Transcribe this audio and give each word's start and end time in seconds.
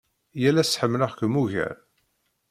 Yal 0.41 0.57
ass 0.61 0.79
ḥemmleɣ-kem 0.81 1.33
ugar. 1.41 1.75